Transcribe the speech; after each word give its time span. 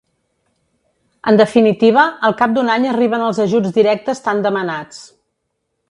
En 1.31 1.37
definitiva, 1.41 2.05
al 2.29 2.35
cap 2.41 2.57
d’un 2.57 2.73
any 2.77 2.89
arriben 2.95 3.27
els 3.27 3.43
ajuts 3.47 3.77
directes 3.79 4.27
tan 4.31 4.43
demanats. 4.49 5.07